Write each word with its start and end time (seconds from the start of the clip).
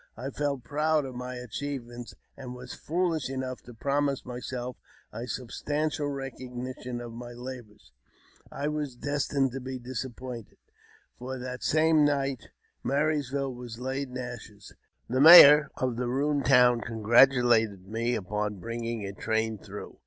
I 0.17 0.31
felt 0.31 0.63
proud 0.63 1.05
of 1.05 1.13
my 1.13 1.35
achieve 1.35 1.83
ment, 1.83 2.15
and 2.35 2.55
was 2.55 2.73
foolish 2.73 3.29
enough 3.29 3.61
to 3.61 3.73
promise 3.75 4.25
myself 4.25 4.75
a 5.13 5.27
substantial 5.27 6.07
recognition 6.09 6.99
of 6.99 7.13
my 7.13 7.33
labours. 7.33 7.91
I 8.51 8.67
was 8.67 8.95
destined 8.95 9.51
to 9.51 9.59
disappointment, 9.59 10.57
for 11.19 11.37
that 11.37 11.61
same 11.61 12.03
night 12.03 12.47
Marysville 12.83 13.53
was 13.53 13.77
laid 13.77 14.09
in 14.09 14.17
ashes. 14.17 14.73
The 15.07 15.21
mayor 15.21 15.69
of 15.77 15.97
the 15.97 16.07
ruined 16.07 16.45
town 16.47 16.81
congratulated 16.81 17.87
me 17.87 18.15
upon 18.15 18.57
bringing 18.59 19.05
a 19.05 19.13
train 19.13 19.59
through. 19.59 19.99